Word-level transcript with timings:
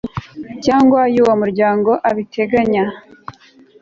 cyangwa 0.65 0.99
y 1.13 1.17
uwo 1.21 1.33
muryango 1.41 1.91
abiteganya 2.09 2.83